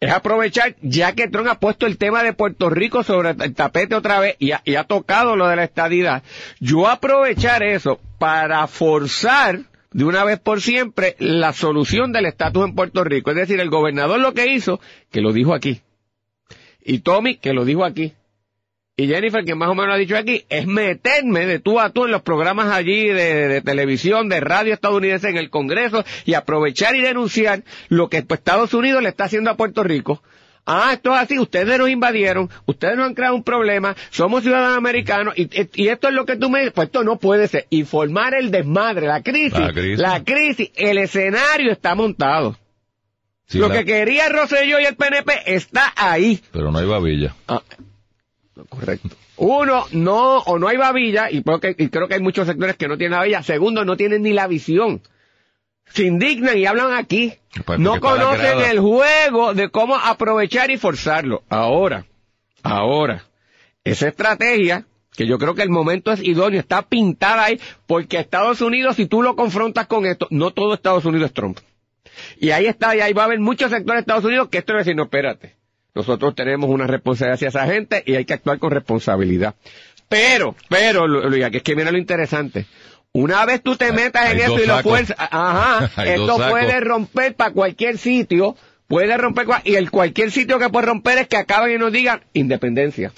es 0.00 0.10
aprovechar, 0.10 0.74
ya 0.80 1.12
que 1.12 1.28
Trump 1.28 1.48
ha 1.48 1.60
puesto 1.60 1.86
el 1.86 1.98
tema 1.98 2.22
de 2.22 2.32
Puerto 2.32 2.70
Rico 2.70 3.02
sobre 3.02 3.30
el 3.30 3.54
tapete 3.54 3.94
otra 3.94 4.20
vez 4.20 4.36
y 4.38 4.52
ha, 4.52 4.62
y 4.64 4.76
ha 4.76 4.84
tocado 4.84 5.36
lo 5.36 5.48
de 5.48 5.56
la 5.56 5.64
estadidad, 5.64 6.22
yo 6.60 6.88
aprovechar 6.88 7.62
eso 7.62 8.00
para 8.18 8.66
forzar 8.66 9.60
de 9.94 10.04
una 10.04 10.24
vez 10.24 10.40
por 10.40 10.60
siempre 10.60 11.14
la 11.20 11.52
solución 11.52 12.12
del 12.12 12.26
estatus 12.26 12.64
en 12.64 12.74
Puerto 12.74 13.04
Rico. 13.04 13.30
Es 13.30 13.36
decir, 13.36 13.60
el 13.60 13.70
gobernador 13.70 14.18
lo 14.20 14.34
que 14.34 14.52
hizo, 14.52 14.80
que 15.10 15.20
lo 15.20 15.32
dijo 15.32 15.54
aquí. 15.54 15.80
Y 16.84 16.98
Tommy, 16.98 17.36
que 17.36 17.52
lo 17.52 17.64
dijo 17.64 17.84
aquí. 17.84 18.12
Y 18.96 19.06
Jennifer, 19.06 19.44
que 19.44 19.54
más 19.54 19.68
o 19.68 19.74
menos 19.74 19.94
ha 19.94 19.98
dicho 19.98 20.16
aquí, 20.16 20.44
es 20.48 20.66
meterme 20.66 21.46
de 21.46 21.60
tú 21.60 21.78
a 21.80 21.90
tú 21.90 22.06
en 22.06 22.10
los 22.10 22.22
programas 22.22 22.72
allí 22.72 23.06
de, 23.06 23.48
de 23.48 23.60
televisión, 23.60 24.28
de 24.28 24.40
radio 24.40 24.74
estadounidense, 24.74 25.28
en 25.28 25.36
el 25.36 25.48
Congreso, 25.48 26.04
y 26.24 26.34
aprovechar 26.34 26.96
y 26.96 27.00
denunciar 27.00 27.62
lo 27.88 28.08
que 28.08 28.22
pues, 28.22 28.40
Estados 28.40 28.74
Unidos 28.74 29.00
le 29.00 29.10
está 29.10 29.24
haciendo 29.24 29.50
a 29.50 29.56
Puerto 29.56 29.84
Rico. 29.84 30.22
Ah, 30.66 30.92
esto 30.94 31.14
es 31.14 31.20
así, 31.20 31.38
ustedes 31.38 31.78
nos 31.78 31.90
invadieron, 31.90 32.48
ustedes 32.64 32.96
nos 32.96 33.06
han 33.06 33.14
creado 33.14 33.34
un 33.34 33.42
problema, 33.44 33.94
somos 34.10 34.42
ciudadanos 34.42 34.78
americanos, 34.78 35.34
y, 35.36 35.48
y 35.74 35.88
esto 35.88 36.08
es 36.08 36.14
lo 36.14 36.24
que 36.24 36.36
tú 36.36 36.48
me 36.48 36.60
dices, 36.60 36.72
pues 36.72 36.86
esto 36.86 37.04
no 37.04 37.18
puede 37.18 37.48
ser. 37.48 37.66
Y 37.68 37.84
formar 37.84 38.32
el 38.34 38.50
desmadre, 38.50 39.06
la 39.06 39.22
crisis, 39.22 39.58
La 39.58 39.72
crisis. 39.74 39.98
la 39.98 40.24
crisis, 40.24 40.70
el 40.76 40.96
escenario 40.98 41.70
está 41.70 41.94
montado. 41.94 42.56
Sí, 43.46 43.58
lo 43.58 43.68
la- 43.68 43.74
que 43.74 43.84
quería 43.84 44.30
Rosselló 44.30 44.80
y 44.80 44.84
el 44.86 44.96
PNP 44.96 45.32
está 45.54 45.92
ahí. 45.96 46.40
Pero 46.50 46.70
no 46.72 46.78
hay 46.78 46.86
babilla. 46.86 47.34
Ah, 47.46 47.60
correcto. 48.70 49.08
Uno, 49.36 49.84
no, 49.92 50.38
o 50.38 50.58
no 50.58 50.68
hay 50.68 50.76
babilla, 50.78 51.30
y 51.30 51.42
creo, 51.42 51.60
que, 51.60 51.74
y 51.76 51.88
creo 51.88 52.08
que 52.08 52.14
hay 52.14 52.20
muchos 52.20 52.46
sectores 52.46 52.76
que 52.76 52.88
no 52.88 52.96
tienen 52.96 53.18
babilla. 53.18 53.42
Segundo, 53.42 53.84
no 53.84 53.96
tienen 53.96 54.22
ni 54.22 54.32
la 54.32 54.46
visión. 54.46 55.02
Se 55.86 56.04
indignan 56.04 56.58
y 56.58 56.66
hablan 56.66 56.92
aquí. 56.94 57.34
Pues 57.64 57.78
no 57.78 58.00
conocen 58.00 58.58
el 58.70 58.80
juego 58.80 59.54
de 59.54 59.68
cómo 59.70 59.96
aprovechar 59.96 60.70
y 60.70 60.76
forzarlo. 60.76 61.42
Ahora, 61.48 62.06
ahora, 62.62 63.24
esa 63.84 64.08
estrategia, 64.08 64.86
que 65.16 65.26
yo 65.26 65.38
creo 65.38 65.54
que 65.54 65.62
el 65.62 65.70
momento 65.70 66.10
es 66.12 66.20
idóneo, 66.22 66.58
está 66.60 66.82
pintada 66.82 67.44
ahí, 67.44 67.60
porque 67.86 68.18
Estados 68.18 68.60
Unidos, 68.60 68.96
si 68.96 69.06
tú 69.06 69.22
lo 69.22 69.36
confrontas 69.36 69.86
con 69.86 70.06
esto, 70.06 70.26
no 70.30 70.50
todo 70.50 70.74
Estados 70.74 71.04
Unidos 71.04 71.28
es 71.28 71.34
Trump. 71.34 71.58
Y 72.40 72.50
ahí 72.50 72.66
está, 72.66 72.96
y 72.96 73.00
ahí 73.00 73.12
va 73.12 73.22
a 73.22 73.26
haber 73.26 73.38
muchos 73.40 73.70
sectores 73.70 73.98
de 73.98 74.00
Estados 74.00 74.24
Unidos 74.24 74.48
que 74.48 74.58
esto 74.58 74.72
va 74.72 74.78
a 74.80 74.82
decir, 74.82 74.96
no, 74.96 75.04
espérate, 75.04 75.54
nosotros 75.94 76.34
tenemos 76.34 76.70
una 76.70 76.86
responsabilidad 76.88 77.34
hacia 77.34 77.48
esa 77.48 77.66
gente 77.72 78.02
y 78.04 78.14
hay 78.16 78.24
que 78.24 78.34
actuar 78.34 78.58
con 78.58 78.72
responsabilidad. 78.72 79.54
Pero, 80.08 80.54
pero, 80.68 81.06
Lu- 81.06 81.28
Luis, 81.30 81.48
que 81.50 81.58
es 81.58 81.62
que 81.62 81.76
mira 81.76 81.90
lo 81.92 81.98
interesante. 81.98 82.66
Una 83.16 83.46
vez 83.46 83.62
tú 83.62 83.76
te 83.76 83.92
metas 83.92 84.32
en 84.32 84.40
eso 84.40 84.58
y 84.58 84.66
lo 84.66 84.82
fuerzas, 84.82 85.16
ajá, 85.18 85.88
esto 86.04 86.36
puede 86.36 86.80
romper 86.80 87.36
para 87.36 87.52
cualquier 87.52 87.96
sitio, 87.96 88.56
puede 88.88 89.16
romper, 89.16 89.46
y 89.62 89.76
el 89.76 89.92
cualquier 89.92 90.32
sitio 90.32 90.58
que 90.58 90.68
puede 90.68 90.86
romper 90.86 91.18
es 91.18 91.28
que 91.28 91.36
acaben 91.36 91.72
y 91.72 91.78
nos 91.78 91.92
digan 91.92 92.22
independencia. 92.32 93.12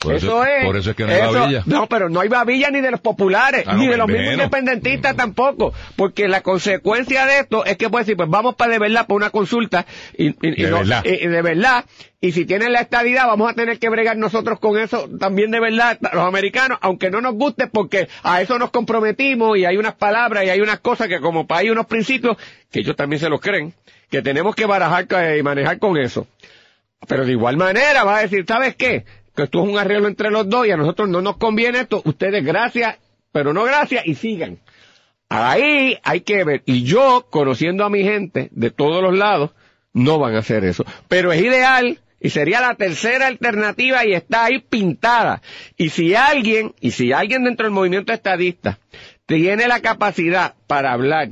Por 0.00 0.14
eso, 0.14 0.44
es. 0.46 0.64
Por 0.64 0.76
eso 0.78 0.90
es 0.90 0.96
que 0.96 1.04
no 1.04 1.12
hay 1.12 1.20
babilla. 1.34 1.62
No, 1.66 1.86
pero 1.86 2.08
no 2.08 2.20
hay 2.20 2.28
babilla 2.28 2.70
ni 2.70 2.80
de 2.80 2.90
los 2.90 3.00
populares, 3.00 3.64
Ah, 3.66 3.74
ni 3.76 3.86
de 3.86 3.98
los 3.98 4.06
menos. 4.06 4.20
mismos 4.22 4.32
independentistas 4.44 5.14
tampoco. 5.14 5.74
Porque 5.94 6.26
la 6.26 6.40
consecuencia 6.40 7.26
de 7.26 7.40
esto 7.40 7.66
es 7.66 7.76
que 7.76 7.90
puede 7.90 8.04
decir, 8.04 8.16
pues 8.16 8.30
vamos 8.30 8.54
para 8.54 8.72
de 8.72 8.78
verdad, 8.78 9.06
para 9.06 9.16
una 9.16 9.28
consulta, 9.30 9.84
y, 10.16 10.28
y- 10.28 10.36
y 10.42 10.62
De 10.62 10.70
no- 10.70 10.78
verdad. 10.78 11.04
y- 11.04 11.24
y 11.24 11.26
de 11.26 11.42
verdad. 11.42 11.84
Y 12.22 12.32
si 12.32 12.46
tienen 12.46 12.72
la 12.72 12.80
estadidad, 12.80 13.26
vamos 13.26 13.50
a 13.50 13.54
tener 13.54 13.78
que 13.78 13.90
bregar 13.90 14.16
nosotros 14.16 14.58
con 14.58 14.78
eso 14.78 15.06
también 15.18 15.50
de 15.50 15.60
verdad, 15.60 15.98
los 16.00 16.24
americanos, 16.24 16.78
aunque 16.80 17.10
no 17.10 17.20
nos 17.20 17.34
guste, 17.34 17.66
porque 17.66 18.08
a 18.22 18.40
eso 18.40 18.58
nos 18.58 18.70
comprometimos 18.70 19.58
y 19.58 19.66
hay 19.66 19.76
unas 19.76 19.94
palabras 19.96 20.44
y 20.44 20.48
hay 20.48 20.60
unas 20.62 20.80
cosas 20.80 21.08
que 21.08 21.20
como 21.20 21.46
país, 21.46 21.70
unos 21.70 21.84
principios, 21.86 22.38
que 22.72 22.80
ellos 22.80 22.96
también 22.96 23.20
se 23.20 23.28
los 23.28 23.40
creen, 23.40 23.74
que 24.10 24.22
tenemos 24.22 24.54
que 24.54 24.64
barajar 24.64 25.06
eh, 25.10 25.36
y 25.38 25.42
manejar 25.42 25.78
con 25.78 25.98
eso. 25.98 26.26
Pero 27.08 27.24
de 27.24 27.32
igual 27.32 27.56
manera 27.56 28.04
va 28.04 28.18
a 28.18 28.22
decir, 28.22 28.44
¿sabes 28.46 28.76
qué? 28.76 29.04
Que 29.40 29.44
esto 29.44 29.62
es 29.62 29.70
un 29.70 29.78
arreglo 29.78 30.06
entre 30.06 30.30
los 30.30 30.46
dos 30.50 30.66
y 30.66 30.70
a 30.70 30.76
nosotros 30.76 31.08
no 31.08 31.22
nos 31.22 31.38
conviene 31.38 31.80
esto. 31.80 32.02
Ustedes 32.04 32.44
gracias, 32.44 32.98
pero 33.32 33.54
no 33.54 33.64
gracias 33.64 34.06
y 34.06 34.14
sigan. 34.14 34.58
Ahí 35.30 35.96
hay 36.02 36.20
que 36.20 36.44
ver. 36.44 36.62
Y 36.66 36.82
yo, 36.82 37.26
conociendo 37.30 37.86
a 37.86 37.88
mi 37.88 38.02
gente 38.02 38.50
de 38.52 38.70
todos 38.70 39.02
los 39.02 39.16
lados, 39.16 39.52
no 39.94 40.18
van 40.18 40.34
a 40.34 40.40
hacer 40.40 40.64
eso. 40.64 40.84
Pero 41.08 41.32
es 41.32 41.40
ideal 41.40 42.00
y 42.20 42.28
sería 42.28 42.60
la 42.60 42.74
tercera 42.74 43.28
alternativa 43.28 44.04
y 44.04 44.12
está 44.12 44.44
ahí 44.44 44.58
pintada. 44.58 45.40
Y 45.78 45.88
si 45.88 46.14
alguien, 46.14 46.74
y 46.78 46.90
si 46.90 47.14
alguien 47.14 47.44
dentro 47.44 47.64
del 47.64 47.72
movimiento 47.72 48.12
estadista 48.12 48.78
tiene 49.24 49.68
la 49.68 49.80
capacidad 49.80 50.54
para 50.66 50.92
hablar, 50.92 51.30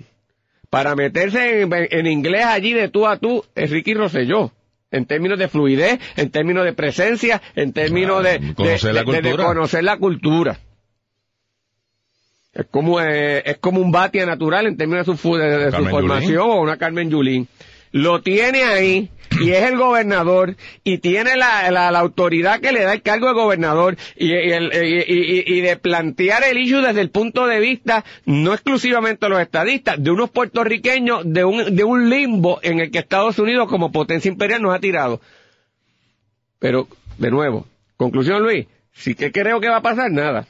para 0.71 0.95
meterse 0.95 1.61
en, 1.61 1.71
en 1.73 2.07
inglés 2.07 2.47
allí 2.47 2.73
de 2.73 2.89
tú 2.89 3.07
a 3.07 3.19
tú, 3.19 3.45
es 3.55 3.69
Ricky 3.69 3.93
Rosselló. 3.93 4.51
En 4.91 5.05
términos 5.05 5.39
de 5.39 5.49
fluidez, 5.49 6.01
en 6.17 6.31
términos 6.31 6.65
de 6.65 6.73
presencia, 6.73 7.43
en 7.55 7.73
términos 7.73 8.21
Ah, 8.21 8.23
de, 8.23 8.39
de- 8.39 8.55
conocer 8.55 8.95
la 8.95 9.03
de- 9.05 9.07
de- 9.13 9.17
de 9.17 9.23
cultura. 9.23 9.45
conocer 9.45 9.85
la 9.85 9.97
cultura. 9.99 10.59
Es 12.55 12.67
como, 12.71 13.01
eh, 13.01 13.43
es 13.45 13.59
como 13.59 13.81
un 13.81 13.93
Batia 13.93 14.25
natural 14.27 14.67
en 14.67 14.77
términos 14.77 15.07
de 15.07 15.17
su, 15.17 15.37
de, 15.37 15.71
formación 15.91 16.33
Yulín. 16.33 16.39
o 16.41 16.61
una 16.63 16.77
Carmen 16.79 17.11
Yulín. 17.11 17.47
Lo 17.93 18.23
tiene 18.23 18.65
ahí 18.65 19.11
y 19.41 19.51
es 19.51 19.65
el 19.65 19.77
gobernador 19.77 20.57
y 20.85 20.99
tiene 20.99 21.37
la, 21.37 21.71
la, 21.71 21.91
la 21.91 21.99
autoridad 21.99 22.61
que 22.61 22.73
le 22.73 22.83
da 22.85 22.93
el 22.93 23.03
cargo 23.03 23.27
de 23.29 23.35
gobernador 23.35 23.97
y, 24.17 24.27
y 24.29 24.53
el- 24.53 24.71
y- 24.73 25.13
y- 25.13 25.59
y 25.59 25.61
de 25.61 25.77
plantear 25.77 26.43
el 26.45 26.59
issue 26.59 26.81
desde 26.81 27.01
el 27.01 27.11
punto 27.11 27.47
de 27.47 27.61
vista 27.61 28.05
no 28.25 28.53
exclusivamente 28.53 29.27
de 29.27 29.31
los 29.31 29.41
estadistas, 29.41 30.03
de 30.03 30.11
unos 30.11 30.31
puertorriqueños 30.31 31.23
de 31.25 31.45
un, 31.45 31.75
de 31.77 31.85
un 31.85 32.11
limbo 32.11 32.59
en 32.63 32.81
el 32.81 32.91
que 32.91 32.99
Estados 32.99 33.39
Unidos 33.39 33.69
como 33.69 33.93
potencia 33.93 34.29
imperial 34.31 34.63
nos 34.63 34.75
ha 34.75 34.79
tirado. 34.81 35.21
Pero, 36.59 36.89
de 37.19 37.31
nuevo, 37.31 37.67
conclusión 37.97 38.43
Luis, 38.43 38.67
sí 38.93 39.15
que 39.15 39.31
creo 39.33 39.61
que 39.61 39.69
va 39.69 39.77
a 39.77 39.83
pasar 39.83 40.11
nada. 40.11 40.47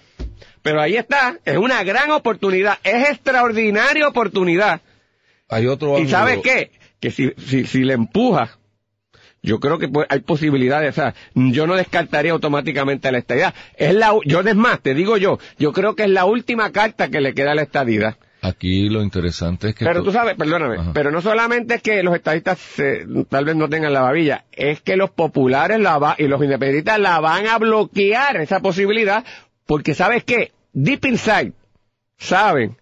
Pero 0.63 0.81
ahí 0.81 0.97
está, 0.97 1.39
es 1.45 1.57
una 1.57 1.83
gran 1.85 2.11
oportunidad, 2.11 2.79
es 2.83 3.11
extraordinaria 3.11 4.09
oportunidad. 4.09 4.81
Hay 5.49 5.67
otro 5.67 5.93
¿Y 5.93 6.03
ángulo. 6.03 6.11
sabes 6.11 6.39
qué? 6.43 6.71
Que 7.01 7.11
si, 7.11 7.33
si, 7.47 7.65
si 7.65 7.85
le 7.85 7.95
empuja, 7.95 8.59
yo 9.43 9.61
creo 9.61 9.79
que 9.79 9.89
pues, 9.89 10.07
hay 10.11 10.21
posibilidades, 10.21 10.91
o 10.91 10.95
sea, 11.01 11.15
yo 11.35 11.67
no 11.67 11.75
descartaría 11.77 12.33
automáticamente 12.33 13.11
la 13.13 13.19
estadidad. 13.19 13.55
Es 13.77 13.95
la, 13.95 14.13
yo 14.25 14.41
es 14.41 14.57
más, 14.57 14.81
te 14.81 14.95
digo 14.95 15.17
yo, 15.17 15.39
yo 15.59 15.73
creo 15.73 15.95
que 15.95 16.05
es 16.05 16.11
la 16.11 16.25
última 16.25 16.71
carta 16.73 17.09
que 17.09 17.21
le 17.21 17.35
queda 17.35 17.53
a 17.53 17.55
la 17.55 17.63
estadidad. 17.63 18.17
Aquí 18.41 18.89
lo 18.89 19.03
interesante 19.03 19.71
es 19.71 19.75
que... 19.75 19.85
Pero 19.85 20.03
tú 20.05 20.13
sabes, 20.13 20.37
perdóname, 20.37 20.77
Ajá. 20.77 20.93
pero 20.95 21.11
no 21.11 21.21
solamente 21.21 21.75
es 21.75 21.83
que 21.83 22.03
los 22.05 22.15
estadistas 22.15 22.59
se- 22.59 23.05
tal 23.29 23.45
vez 23.45 23.57
no 23.57 23.69
tengan 23.69 23.93
la 23.93 24.03
babilla, 24.03 24.45
es 24.53 24.81
que 24.81 24.97
los 24.97 25.11
populares 25.11 25.81
la 25.81 25.99
va, 25.99 26.15
y 26.19 26.29
los 26.29 26.41
independentistas 26.43 27.01
la 27.01 27.19
van 27.19 27.49
a 27.49 27.59
bloquear 27.59 28.37
esa 28.37 28.61
posibilidad, 28.61 29.25
porque 29.67 29.93
sabes 29.95 30.23
qué, 30.23 30.53
deep 30.73 31.05
inside, 31.07 31.53
saben 32.17 32.77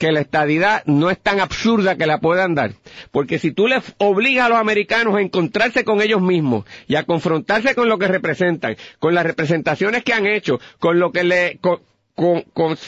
que 0.00 0.10
la 0.12 0.20
estadidad 0.20 0.82
no 0.86 1.10
es 1.10 1.18
tan 1.20 1.40
absurda 1.40 1.94
que 1.96 2.06
la 2.06 2.20
puedan 2.20 2.54
dar. 2.54 2.72
Porque 3.10 3.38
si 3.38 3.52
tú 3.52 3.68
les 3.68 3.84
obligas 3.98 4.46
a 4.46 4.48
los 4.48 4.58
americanos 4.58 5.14
a 5.14 5.20
encontrarse 5.20 5.84
con 5.84 6.00
ellos 6.00 6.22
mismos 6.22 6.64
y 6.88 6.96
a 6.96 7.04
confrontarse 7.04 7.74
con 7.74 7.88
lo 7.90 7.98
que 7.98 8.08
representan, 8.08 8.76
con 8.98 9.14
las 9.14 9.26
representaciones 9.26 10.02
que 10.02 10.14
han 10.14 10.26
hecho, 10.26 10.58
con 10.78 10.98
lo 10.98 11.12
que 11.12 11.22
le, 11.22 11.58
con, 11.60 11.80
con, 12.14 12.40
con- 12.54 12.78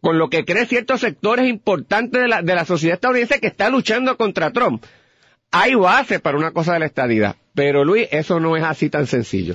con 0.00 0.18
lo 0.18 0.28
que 0.28 0.44
cree 0.44 0.66
ciertos 0.66 1.00
sectores 1.00 1.48
importantes 1.48 2.20
de 2.20 2.28
la, 2.28 2.42
de 2.42 2.54
la 2.54 2.64
sociedad 2.66 2.94
estadounidense 2.94 3.40
que 3.40 3.46
está 3.46 3.68
luchando 3.70 4.16
contra 4.18 4.50
Trump. 4.50 4.84
Hay 5.50 5.74
base 5.74 6.18
para 6.20 6.36
una 6.38 6.50
cosa 6.52 6.72
de 6.74 6.80
la 6.80 6.86
estadidad. 6.86 7.36
Pero 7.54 7.84
Luis, 7.84 8.08
eso 8.10 8.40
no 8.40 8.56
es 8.56 8.64
así 8.64 8.90
tan 8.90 9.06
sencillo. 9.06 9.54